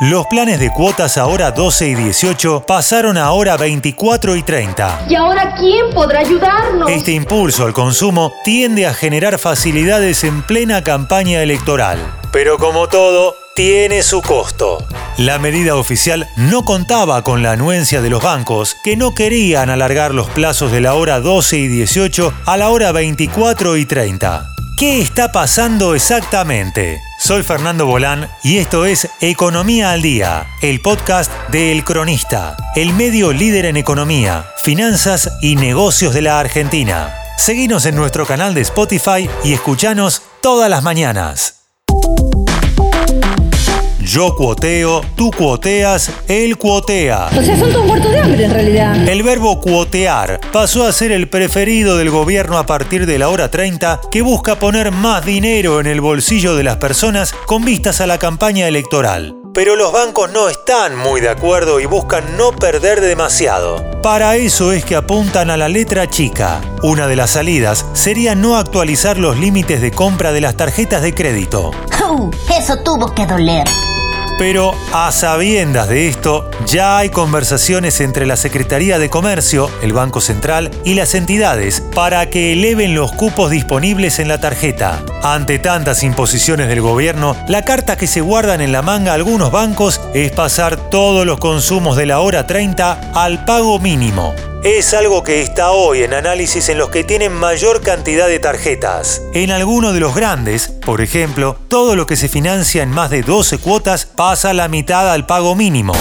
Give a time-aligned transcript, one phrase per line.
[0.00, 5.06] Los planes de cuotas ahora 12 y 18 pasaron a ahora 24 y 30.
[5.08, 6.90] ¿Y ahora quién podrá ayudarnos?
[6.90, 11.98] Este impulso al consumo tiende a generar facilidades en plena campaña electoral.
[12.32, 14.84] Pero como todo, tiene su costo.
[15.16, 20.12] La medida oficial no contaba con la anuencia de los bancos, que no querían alargar
[20.12, 24.50] los plazos de la hora 12 y 18 a la hora 24 y 30.
[24.76, 27.00] ¿Qué está pasando exactamente?
[27.24, 32.92] Soy Fernando Bolán y esto es Economía al Día, el podcast de El Cronista, el
[32.92, 37.14] medio líder en economía, finanzas y negocios de la Argentina.
[37.38, 41.63] Seguinos en nuestro canal de Spotify y escuchanos todas las mañanas.
[44.14, 47.30] Yo cuoteo, tú cuoteas, él cuotea.
[47.36, 49.08] O sea, son todos muertos de hambre en realidad.
[49.08, 53.50] El verbo cuotear pasó a ser el preferido del gobierno a partir de la hora
[53.50, 58.06] 30 que busca poner más dinero en el bolsillo de las personas con vistas a
[58.06, 59.34] la campaña electoral.
[59.52, 63.84] Pero los bancos no están muy de acuerdo y buscan no perder demasiado.
[64.00, 66.60] Para eso es que apuntan a la letra chica.
[66.84, 71.14] Una de las salidas sería no actualizar los límites de compra de las tarjetas de
[71.14, 71.72] crédito.
[72.08, 73.64] Uh, eso tuvo que doler.
[74.38, 80.20] Pero a sabiendas de esto, ya hay conversaciones entre la Secretaría de Comercio, el Banco
[80.20, 85.04] Central y las entidades para que eleven los cupos disponibles en la tarjeta.
[85.22, 90.00] Ante tantas imposiciones del gobierno, la carta que se guardan en la manga algunos bancos
[90.14, 95.42] es pasar todos los consumos de la hora 30 al pago mínimo es algo que
[95.42, 99.20] está hoy en análisis en los que tienen mayor cantidad de tarjetas.
[99.34, 103.20] En alguno de los grandes, por ejemplo, todo lo que se financia en más de
[103.20, 105.92] 12 cuotas pasa la mitad al pago mínimo.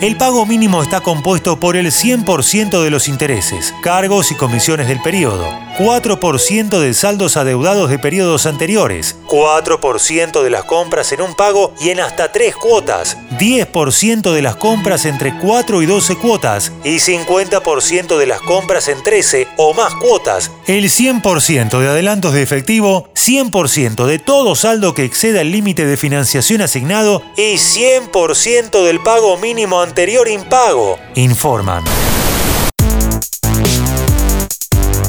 [0.00, 5.02] El pago mínimo está compuesto por el 100% de los intereses, cargos y comisiones del
[5.02, 5.46] periodo,
[5.78, 11.90] 4% de saldos adeudados de periodos anteriores, 4% de las compras en un pago y
[11.90, 18.16] en hasta 3 cuotas, 10% de las compras entre 4 y 12 cuotas y 50%
[18.16, 24.06] de las compras en 13 o más cuotas, el 100% de adelantos de efectivo, 100%
[24.06, 29.82] de todo saldo que exceda el límite de financiación asignado y 100% del pago mínimo
[29.82, 29.89] anterior
[30.28, 31.84] impago, informan.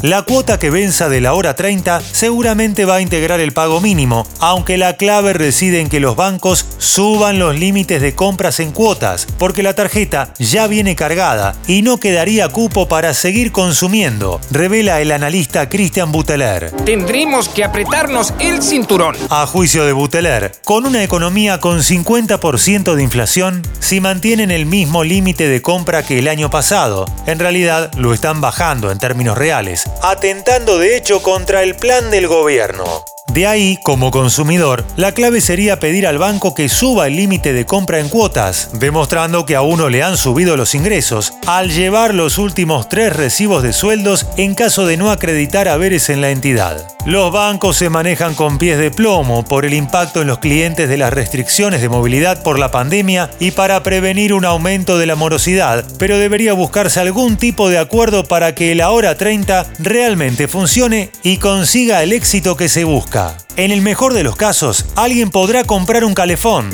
[0.02, 4.26] La cuota que venza de la hora 30 seguramente va a integrar el pago mínimo,
[4.40, 9.28] aunque la clave reside en que los bancos suban los límites de compras en cuotas,
[9.38, 15.12] porque la tarjeta ya viene cargada y no quedaría cupo para seguir consumiendo, revela el
[15.12, 16.72] analista Christian Buteler.
[16.84, 19.14] Tendremos que apretarnos el cinturón.
[19.30, 25.04] A juicio de Buteler, con una economía con 50% de inflación, si mantienen el mismo
[25.04, 29.84] límite de compra que el año pasado, en realidad lo están bajando en términos reales,
[30.00, 33.04] atentando de hecho contra el plan del gobierno.
[33.32, 37.64] De ahí, como consumidor, la clave sería pedir al banco que suba el límite de
[37.64, 42.36] compra en cuotas, demostrando que a uno le han subido los ingresos, al llevar los
[42.36, 46.86] últimos tres recibos de sueldos en caso de no acreditar haberes en la entidad.
[47.06, 50.98] Los bancos se manejan con pies de plomo por el impacto en los clientes de
[50.98, 55.84] las restricciones de movilidad por la pandemia y para prevenir un aumento de la morosidad,
[55.98, 61.38] pero debería buscarse algún tipo de acuerdo para que la hora 30 realmente funcione y
[61.38, 63.21] consiga el éxito que se busca.
[63.56, 66.70] En el mejor de los casos, alguien podrá comprar un calefón.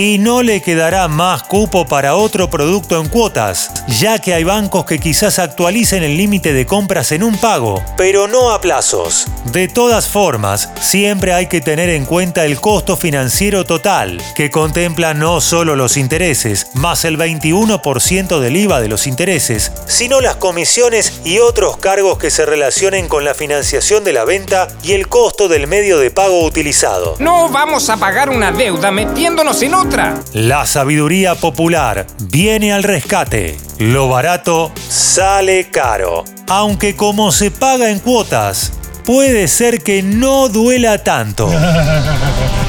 [0.00, 4.86] Y no le quedará más cupo para otro producto en cuotas, ya que hay bancos
[4.86, 9.26] que quizás actualicen el límite de compras en un pago, pero no a plazos.
[9.52, 15.12] De todas formas, siempre hay que tener en cuenta el costo financiero total, que contempla
[15.12, 21.20] no solo los intereses, más el 21% del IVA de los intereses, sino las comisiones
[21.24, 25.48] y otros cargos que se relacionen con la financiación de la venta y el costo
[25.48, 27.16] del medio de pago utilizado.
[27.18, 30.22] No vamos a pagar una deuda metiéndonos en otra.
[30.32, 33.56] La sabiduría popular viene al rescate.
[33.78, 36.24] Lo barato sale caro.
[36.48, 38.72] Aunque como se paga en cuotas,
[39.04, 41.50] puede ser que no duela tanto.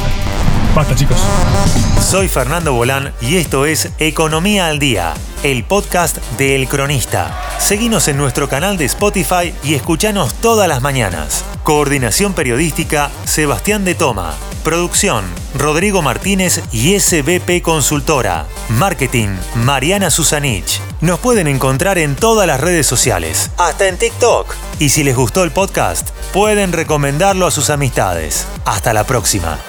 [0.76, 1.18] Basta, chicos.
[2.00, 5.14] Soy Fernando Bolán y esto es Economía al Día,
[5.44, 7.38] el podcast de El Cronista.
[7.60, 11.44] Seguinos en nuestro canal de Spotify y escuchanos todas las mañanas.
[11.64, 14.34] Coordinación periodística, Sebastián de Toma.
[14.64, 15.26] Producción,
[15.56, 18.46] Rodrigo Martínez y SBP Consultora.
[18.70, 20.80] Marketing, Mariana Susanich.
[21.02, 24.56] Nos pueden encontrar en todas las redes sociales, hasta en TikTok.
[24.80, 28.48] Y si les gustó el podcast, pueden recomendarlo a sus amistades.
[28.64, 29.60] Hasta la próxima.